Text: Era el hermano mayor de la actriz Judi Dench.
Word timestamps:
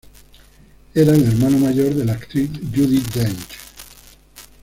Era 0.95 1.13
el 1.13 1.23
hermano 1.23 1.59
mayor 1.59 1.93
de 1.93 2.03
la 2.05 2.13
actriz 2.13 2.49
Judi 2.75 3.01
Dench. 3.13 3.49